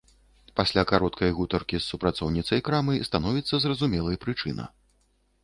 [0.59, 4.69] Пасля кароткай гутаркі з супрацоўніцай крамы становіцца зразумелай прычына.